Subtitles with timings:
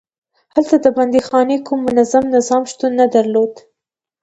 [0.55, 3.53] هلته د بندیخانې کوم منظم نظام شتون نه درلود.